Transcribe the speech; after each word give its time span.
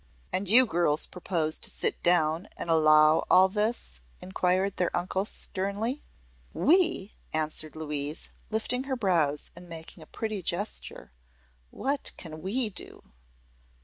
"And 0.33 0.49
you 0.49 0.65
girls 0.65 1.05
propose 1.05 1.59
to 1.59 1.69
sit 1.69 2.01
down 2.01 2.47
and 2.57 2.71
allow 2.71 3.23
all 3.29 3.47
this?" 3.49 3.99
inquired 4.19 4.77
their 4.77 4.89
uncle 4.97 5.25
sternly. 5.25 6.01
"We?" 6.55 7.13
answered 7.33 7.75
Louise, 7.75 8.29
lifting 8.49 8.85
her 8.85 8.95
brows 8.95 9.51
and 9.55 9.69
making 9.69 10.01
a 10.01 10.07
pretty 10.07 10.41
gesture. 10.41 11.11
"What 11.69 12.13
can 12.17 12.41
we 12.41 12.71
do?" 12.71 13.11